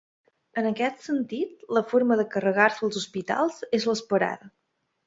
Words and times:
En 0.61 0.69
aquest 0.69 1.03
sentit 1.09 1.67
la 1.79 1.83
forma 1.91 2.19
de 2.23 2.27
carregar-se 2.33 2.85
els 2.89 3.01
hospitals 3.05 3.63
és 3.81 3.91
l'esperada. 3.93 4.57